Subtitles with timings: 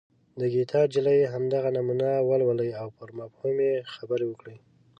[0.39, 4.57] د ګیتا نجلي همدغه نمونه ولولئ او پر مفهوم یې خبرې وکړئ.